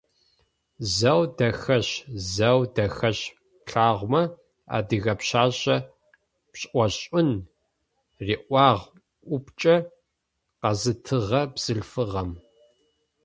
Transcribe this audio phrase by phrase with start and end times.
[0.95, 1.93] «Зэу дахэшъ,
[2.33, 3.23] зэу дахэшъ,
[3.65, 4.23] плъэгъумэ-
[4.75, 5.77] адыгэ пшъашъэ
[6.51, 7.29] пшӏошӏын»,-
[8.25, 8.85] риӏуагъ
[9.33, 9.75] упчӏэ
[10.59, 12.31] къэзытыгъэ бзылъфыгъэм.